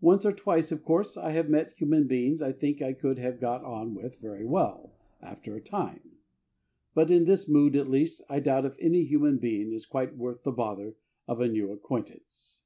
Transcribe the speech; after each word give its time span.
Once 0.00 0.24
or 0.24 0.32
twice, 0.32 0.70
of 0.70 0.84
course, 0.84 1.16
I 1.16 1.32
have 1.32 1.48
met 1.50 1.72
human 1.76 2.06
beings 2.06 2.40
I 2.40 2.52
think 2.52 2.80
I 2.80 2.92
could 2.92 3.18
have 3.18 3.40
got 3.40 3.64
on 3.64 3.92
with 3.92 4.20
very 4.20 4.44
well, 4.44 4.92
after 5.20 5.56
a 5.56 5.60
time; 5.60 6.12
but 6.94 7.10
in 7.10 7.24
this 7.24 7.48
mood, 7.48 7.74
at 7.74 7.90
least, 7.90 8.22
I 8.28 8.38
doubt 8.38 8.66
if 8.66 8.76
any 8.78 9.02
human 9.04 9.38
being 9.38 9.72
is 9.72 9.84
quite 9.84 10.16
worth 10.16 10.44
the 10.44 10.52
bother 10.52 10.94
of 11.26 11.40
a 11.40 11.48
new 11.48 11.72
acquaintance. 11.72 12.60